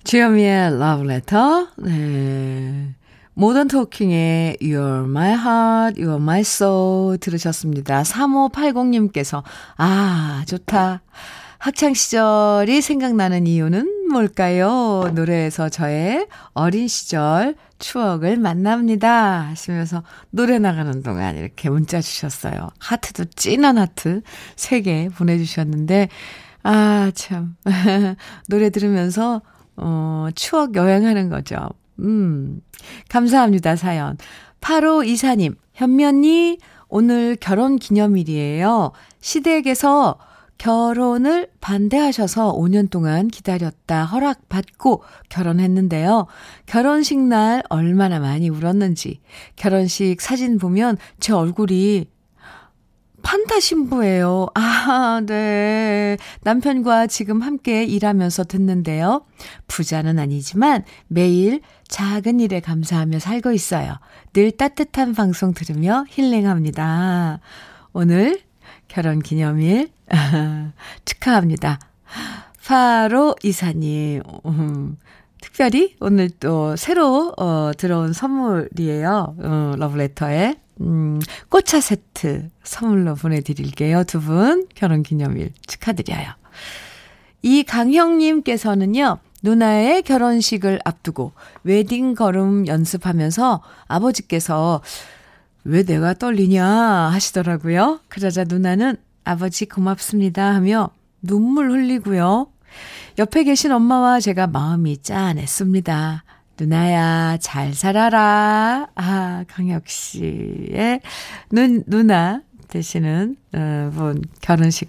[0.05, 2.95] 주현미의 러브레터 네.
[3.35, 8.03] 모던 토킹의 You're My Heart, You're My Soul 들으셨습니다.
[8.03, 9.43] 3580님께서
[9.77, 11.03] 아 좋다.
[11.59, 15.11] 학창시절이 생각나는 이유는 뭘까요?
[15.15, 19.49] 노래에서 저의 어린 시절 추억을 만납니다.
[19.49, 22.71] 하시면서 노래 나가는 동안 이렇게 문자 주셨어요.
[22.81, 24.23] 하트도 찐한 하트
[24.57, 26.09] 3개 보내주셨는데,
[26.65, 27.55] 아, 참.
[28.49, 29.41] 노래 들으면서,
[29.77, 31.57] 어, 추억 여행하는 거죠.
[32.01, 32.61] 음,
[33.09, 34.17] 감사합니다, 사연.
[34.61, 38.93] 8호 이사님, 현면이 오늘 결혼 기념일이에요.
[39.21, 40.19] 시댁에서
[40.59, 46.27] 결혼을 반대하셔서 5년 동안 기다렸다 허락받고 결혼했는데요.
[46.67, 49.21] 결혼식 날 얼마나 많이 울었는지
[49.57, 52.07] 결혼식 사진 보면 제 얼굴이
[53.23, 54.49] 판타 신부예요.
[54.55, 56.17] 아, 네.
[56.43, 59.25] 남편과 지금 함께 일하면서 듣는데요.
[59.67, 63.95] 부자는 아니지만 매일 작은 일에 감사하며 살고 있어요.
[64.33, 67.41] 늘 따뜻한 방송 들으며 힐링합니다.
[67.93, 68.41] 오늘
[68.89, 69.91] 결혼 기념일
[71.05, 71.79] 축하합니다.
[72.65, 74.97] 파로 이사님, 음,
[75.41, 79.37] 특별히 오늘 또 새로 어, 들어온 선물이에요.
[79.39, 84.05] 어, 러브레터에 음, 꽃차 세트 선물로 보내드릴게요.
[84.05, 86.33] 두 분 결혼 기념일 축하드려요.
[87.43, 91.33] 이 강형님께서는요, 누나의 결혼식을 앞두고
[91.65, 94.81] 웨딩 걸음 연습하면서 아버지께서
[95.65, 98.01] 왜 내가 떨리냐 하시더라고요.
[98.09, 102.49] 그러자 누나는 아버지 고맙습니다 하며 눈물 흘리고요.
[103.19, 106.25] 옆에 계신 엄마와 제가 마음이 짠했습니다.
[106.67, 108.87] 누나야, 잘 살아라.
[108.95, 111.01] 아, 강혁 씨의
[111.51, 114.89] 눈, 누나 되시는, 어, 분 결혼식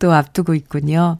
[0.00, 1.18] 또 앞두고 있군요.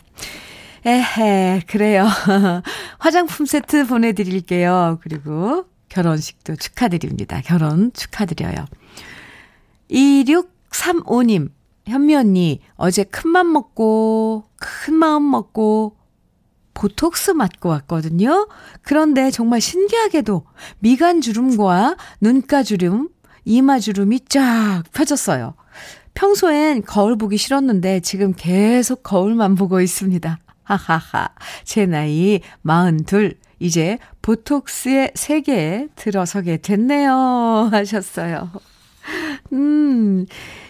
[0.84, 2.04] 에헤, 그래요.
[2.98, 4.98] 화장품 세트 보내드릴게요.
[5.02, 7.40] 그리고 결혼식도 축하드립니다.
[7.44, 8.66] 결혼 축하드려요.
[9.88, 11.50] 2635님,
[11.86, 15.96] 현미 언니, 어제 큰 맘 먹고, 큰 마음 먹고,
[16.76, 18.48] 보톡스 맞고 왔거든요.
[18.82, 20.44] 그런데 정말 신기하게도
[20.78, 23.08] 미간 주름과 눈가 주름,
[23.44, 25.54] 이마 주름이 쫙 펴졌어요.
[26.14, 30.38] 평소엔 거울 보기 싫었는데 지금 계속 거울만 보고 있습니다.
[30.64, 31.30] 하하하.
[31.64, 33.34] 제 나이 42.
[33.58, 37.70] 이제 보톡스의 세계에 들어서게 됐네요.
[37.72, 38.50] 하셨어요.
[39.54, 40.26] 음,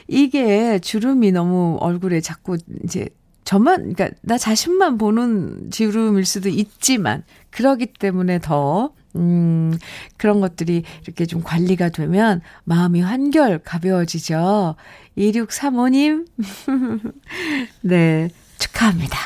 [0.06, 3.08] 이게 주름이 너무 얼굴에 자꾸 이제
[3.46, 9.78] 저만, 그러니까 나 자신만 보는 주름일 수도 있지만, 그러기 때문에 더, 음,
[10.16, 14.74] 그런 것들이 이렇게 좀 관리가 되면 마음이 한결 가벼워지죠.
[15.16, 16.26] 2635님,
[17.82, 19.16] 네, 축하합니다.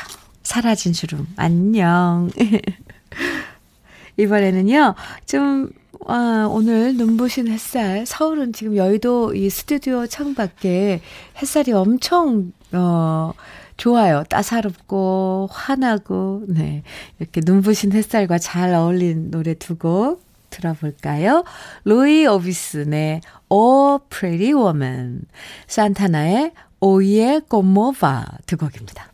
[0.43, 2.29] 사라진 주름, 안녕.
[4.17, 4.93] 이번에는요,
[5.25, 5.71] 좀,
[6.05, 11.01] 아, 오늘 눈부신 햇살, 서울은 지금 여의도 이 스튜디오 창밖에
[11.41, 13.33] 햇살이 엄청, 어,
[13.81, 14.23] 좋아요.
[14.29, 16.83] 따사롭고, 환하고, 네.
[17.17, 21.43] 이렇게 눈부신 햇살과 잘 어울린 노래 두곡 들어볼까요?
[21.83, 25.21] 로이 오비슨의 Oh Pretty Woman,
[25.65, 29.11] 산타나의 오이에 꼬모바 두 곡입니다.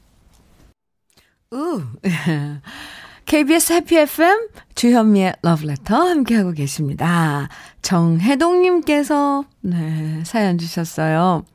[1.53, 1.81] 우!
[3.23, 7.47] KBS 해피 FM 주현미의 러브레터 함께하고 계십니다.
[7.81, 11.45] 정혜동님께서 네, 사연 주셨어요.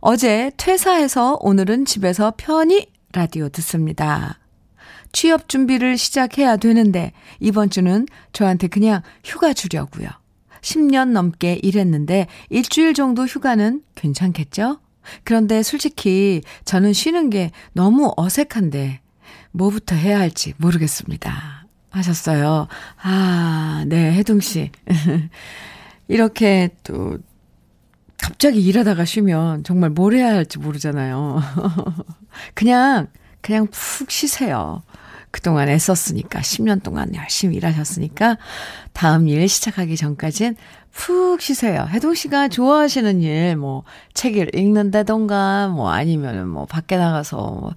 [0.00, 4.38] 어제 퇴사해서 오늘은 집에서 편히 라디오 듣습니다.
[5.12, 10.08] 취업 준비를 시작해야 되는데 이번 주는 저한테 그냥 휴가 주려고요.
[10.62, 14.78] 10년 넘게 일했는데 일주일 정도 휴가는 괜찮겠죠?
[15.24, 19.00] 그런데 솔직히 저는 쉬는 게 너무 어색한데
[19.52, 21.66] 뭐부터 해야 할지 모르겠습니다.
[21.90, 22.68] 하셨어요.
[23.02, 24.70] 아, 네, 혜동 씨.
[26.08, 27.18] 이렇게 또
[28.22, 31.40] 갑자기 일하다가 쉬면 정말 뭘 해야 할지 모르잖아요.
[32.54, 33.08] 그냥
[33.40, 34.82] 그냥 푹 쉬세요.
[35.30, 38.36] 그동안 애썼으니까, 10년 동안 열심히 일하셨으니까,
[38.92, 40.56] 다음 일 시작하기 전까진
[40.92, 41.86] 푹 쉬세요.
[41.88, 47.72] 혜동 씨가 좋아하시는 일, 뭐, 책을 읽는다던가, 뭐, 아니면 뭐, 밖에 나가서, 뭐,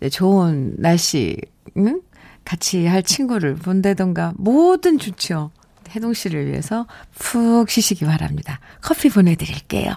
[0.00, 1.36] 네, 좋은 날씨,
[1.76, 2.00] 응?
[2.44, 5.50] 같이 할 친구를 본다던가, 뭐든 좋죠.
[5.88, 6.86] 혜동 씨를 위해서
[7.18, 8.60] 푹 쉬시기 바랍니다.
[8.80, 9.94] 커피 보내드릴게요.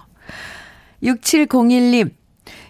[1.03, 2.11] 6701님,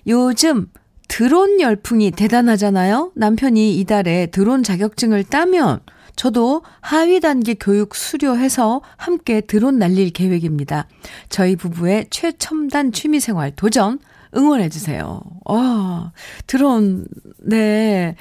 [0.07, 0.67] 요즘
[1.07, 3.11] 드론 열풍이 대단하잖아요?
[3.15, 5.81] 남편이 이달에 드론 자격증을 따면
[6.15, 10.87] 저도 하위 단계 교육 수료해서 함께 드론 날릴 계획입니다.
[11.29, 13.99] 저희 부부의 최첨단 취미생활 도전
[14.35, 15.21] 응원해주세요.
[15.49, 16.11] 어,
[16.47, 17.05] 드론,
[17.39, 18.15] 네.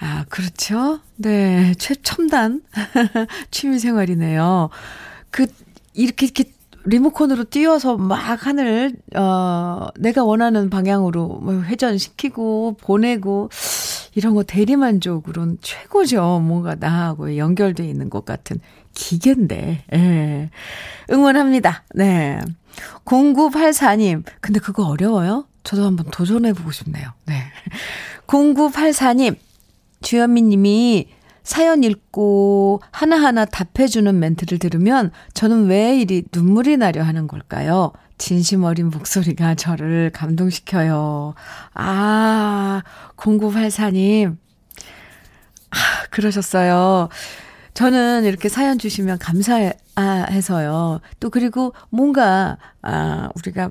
[0.00, 1.00] 아, 그렇죠.
[1.16, 1.74] 네.
[1.78, 2.62] 최첨단
[3.50, 4.70] 취미 생활이네요.
[5.30, 5.46] 그,
[5.92, 6.44] 이렇게, 이렇게
[6.84, 13.50] 리모컨으로 띄워서 막 하늘, 어, 내가 원하는 방향으로 뭐 회전시키고, 보내고,
[14.14, 16.40] 이런 거 대리만족으로는 최고죠.
[16.40, 18.58] 뭔가 나하고 연결돼 있는 것 같은
[18.94, 20.50] 기계인데, 예.
[21.12, 21.84] 응원합니다.
[21.94, 22.40] 네.
[23.04, 25.46] 0984님, 근데 그거 어려워요?
[25.62, 27.10] 저도 한번 도전해보고 싶네요.
[27.26, 27.42] 네.
[28.26, 29.36] 0984님,
[30.02, 31.08] 주현미 님이
[31.42, 37.92] 사연 읽고 하나하나 답해주는 멘트를 들으면 저는 왜 이리 눈물이 나려 하는 걸까요?
[38.18, 41.34] 진심 어린 목소리가 저를 감동시켜요.
[41.74, 42.82] 아,
[43.16, 44.36] 0984님.
[45.70, 45.76] 아,
[46.10, 47.08] 그러셨어요.
[47.72, 51.00] 저는 이렇게 사연 주시면 감사해서요.
[51.18, 53.70] 또 그리고 뭔가, 아, 우리가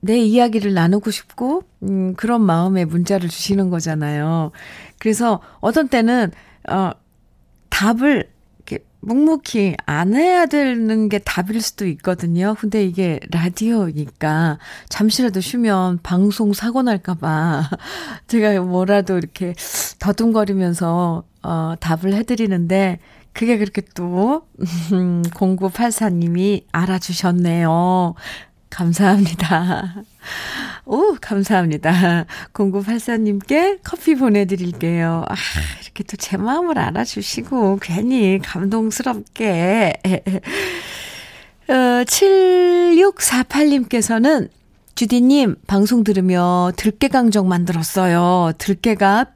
[0.00, 4.50] 내 이야기를 나누고 싶고, 음, 그런 마음에 문자를 주시는 거잖아요.
[5.04, 6.32] 그래서 어떤 때는,
[6.66, 6.92] 어,
[7.68, 12.54] 답을 이렇게 묵묵히 안 해야 되는 게 답일 수도 있거든요.
[12.58, 17.68] 근데 이게 라디오니까 잠시라도 쉬면 방송 사고 날까봐
[18.28, 19.52] 제가 뭐라도 이렇게
[19.98, 22.98] 더듬거리면서, 어, 답을 해드리는데,
[23.34, 24.46] 그게 그렇게 또,
[24.94, 28.14] 음, 0984님이 알아주셨네요.
[28.70, 29.96] 감사합니다.
[30.86, 32.26] 오, 감사합니다.
[32.52, 35.24] 0984님께 커피 보내드릴게요.
[35.28, 35.34] 아,
[35.82, 39.94] 이렇게 또 제 마음을 알아주시고, 괜히 감동스럽게.
[41.68, 41.72] 어,
[42.04, 44.50] 7648님께서는
[44.94, 48.52] 주디님, 방송 들으며 들깨강정 만들었어요.
[48.58, 49.26] 들깨가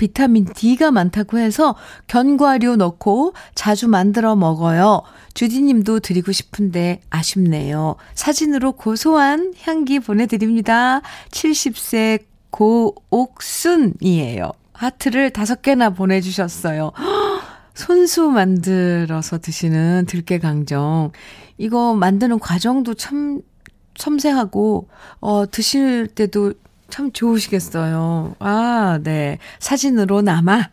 [0.00, 1.76] 비타민 D가 많다고 해서
[2.06, 5.02] 견과류 넣고 자주 만들어 먹어요.
[5.34, 7.96] 주디님도 드리고 싶은데 아쉽네요.
[8.14, 11.02] 사진으로 고소한 향기 보내드립니다.
[11.32, 14.52] 70세 고옥순이에요.
[14.72, 16.92] 하트를 다섯 개나 보내주셨어요.
[17.74, 21.12] 손수 만들어서 드시는 들깨강정.
[21.58, 23.42] 이거 만드는 과정도 참
[23.98, 24.88] 섬세하고,
[25.20, 26.54] 어, 드실 때도
[26.90, 28.36] 참 좋으시겠어요.
[28.38, 29.38] 아, 네.
[29.58, 30.70] 사진으로 남아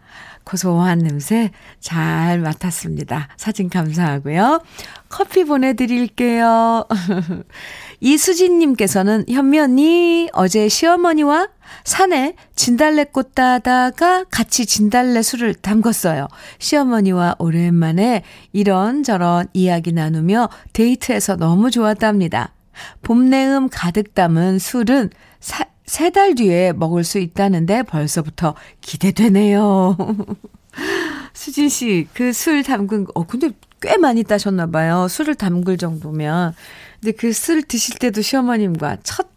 [0.48, 1.52] 고소한 냄새
[1.82, 3.28] 잘 맡았습니다.
[3.36, 4.62] 사진 감사하고요.
[5.10, 6.86] 커피 보내드릴게요.
[8.00, 11.50] 이수진님께서는 현미 언니 어제 시어머니와
[11.84, 16.30] 산에 진달래꽃 따다가 같이 진달래 술을 담궜어요.
[16.60, 22.54] 시어머니와 오랜만에 이런저런 이야기 나누며 데이트해서 너무 좋았답니다.
[23.02, 25.10] 봄내음 가득 담은 술은
[25.40, 29.98] 사, 세 달 뒤에 먹을 수 있다는데 벌써부터 기대되네요.
[31.34, 35.08] 수진 씨, 그 술 담근, 어, 근데 꽤 많이 따셨나봐요.
[35.08, 36.54] 술을 담글 정도면.
[37.00, 39.30] 근데 그 술 드실 때도 시어머님과 첫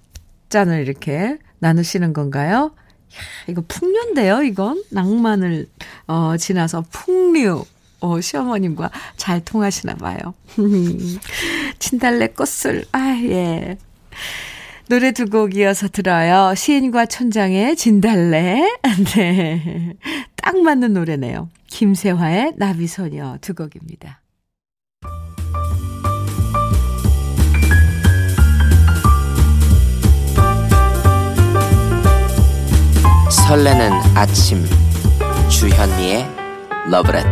[0.49, 2.73] 잔을 이렇게 나누시는 건가요?
[2.75, 4.83] 야, 이거 풍류인데요, 이건?
[4.91, 5.69] 낭만을,
[6.09, 7.65] 어, 지나서 풍류.
[8.03, 10.19] 어, 시어머님과 잘 통하시나 봐요.
[11.79, 13.77] 진달래 꽃술, 아, 예.
[14.91, 16.53] 노래 두 곡 이어서 들어요.
[16.57, 18.61] 시인과 천장의 진달래.
[19.15, 19.95] 네.
[20.35, 21.49] 딱 맞는 노래네요.
[21.69, 24.21] 김세화의 나비소녀 두 곡입니다.
[33.31, 34.65] 설레는 아침
[35.49, 36.27] 주현미의
[36.91, 37.31] 러브레터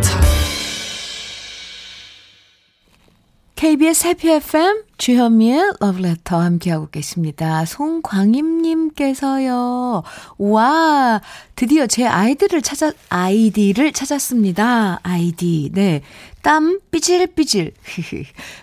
[3.57, 7.65] KBS 해피 FM 주현미의 러브레터 함께하고 계십니다.
[7.65, 10.03] 송광임님께서요.
[10.39, 11.21] 와,
[11.55, 14.99] 드디어 제 아이들을 찾아, 아이디를 찾았습니다.
[15.05, 15.71] 아이디.
[15.73, 16.03] 네.
[16.43, 17.73] 땀 삐질삐질.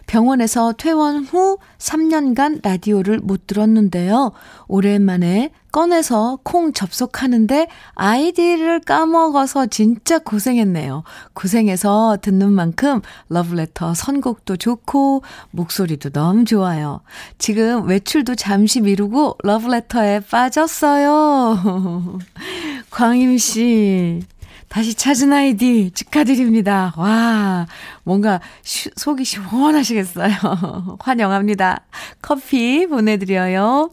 [0.07, 4.31] 병원에서 퇴원 후 3년간 라디오를 못 들었는데요.
[4.67, 11.03] 오랜만에 꺼내서 콩 접속하는데 아이디를 까먹어서 진짜 고생했네요.
[11.33, 17.01] 고생해서 듣는 만큼 러브레터 선곡도 좋고 목소리도 너무 좋아요.
[17.37, 22.19] 지금 외출도 잠시 미루고 러브레터에 빠졌어요.
[22.89, 24.21] 광임 씨.
[24.67, 26.93] 다시 찾은 아이디 축하드립니다.
[26.97, 27.65] 와,
[28.03, 30.33] 뭔가 시, 속이 시원하시겠어요.
[30.99, 31.85] 환영합니다.
[32.21, 33.91] 커피 보내드려요.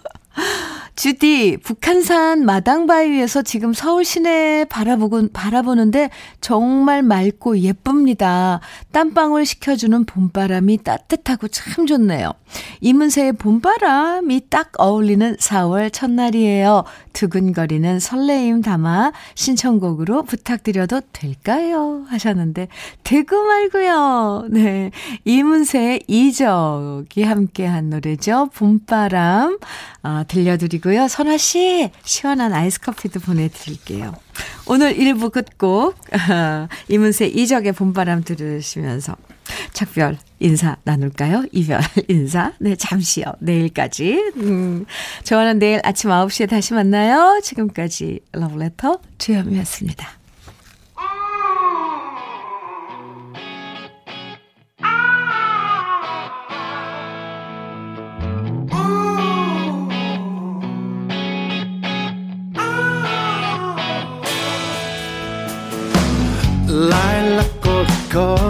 [0.99, 6.09] 주디, 북한산 마당바위에서 지금 서울 시내 바라보고, 바라보는데
[6.41, 8.59] 정말 맑고 예쁩니다.
[8.91, 12.33] 땀방울 식혀주는 봄바람이 따뜻하고 참 좋네요.
[12.81, 16.83] 이문세의 봄바람이 딱 어울리는 4월 첫날이에요.
[17.13, 22.03] 두근거리는 설레임 담아 신청곡으로 부탁드려도 될까요?
[22.09, 22.67] 하셨는데,
[23.05, 24.47] 되고 말고요.
[24.49, 24.91] 네.
[25.23, 28.49] 이문세의 이적이 함께한 노래죠.
[28.53, 29.59] 봄바람.
[30.03, 31.07] 어, 들려드리고요.
[31.07, 34.13] 선아 씨, 시원한 아이스 커피도 보내드릴게요.
[34.65, 35.95] 오늘 1부 끝곡,
[36.87, 39.15] 이문세 이적의 봄바람 들으시면서
[39.73, 41.45] 작별 인사 나눌까요?
[41.51, 42.53] 이별 인사.
[42.59, 43.25] 네, 잠시요.
[43.39, 44.31] 내일까지.
[44.37, 44.85] 음,
[45.23, 47.39] 저는 내일 아침 9시에 다시 만나요.
[47.43, 50.18] 지금까지 러브레터 주현미였습니다.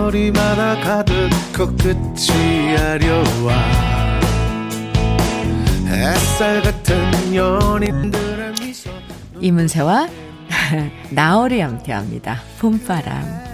[0.09, 3.53] 거리마다 가득 코끝이 아려와
[5.85, 8.89] 햇살 같은 연인들의 미소
[9.39, 10.07] 이문세와
[11.11, 12.39] 나얼이 함께합니다.
[12.59, 13.48] 봄바람